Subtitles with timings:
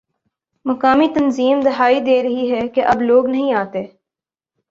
[0.65, 3.83] مقامی تنظیم دہائی دے رہی ہے کہ اب لوگ نہیں آتے